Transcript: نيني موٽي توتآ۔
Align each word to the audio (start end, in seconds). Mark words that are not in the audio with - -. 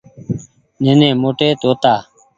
نيني 0.83 1.09
موٽي 1.21 1.49
توتآ۔ 1.61 1.93